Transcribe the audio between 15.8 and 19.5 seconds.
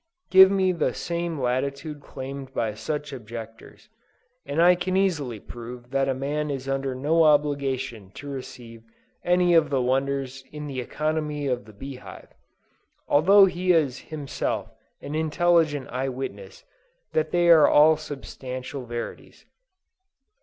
eye witness that they are all substantial verities.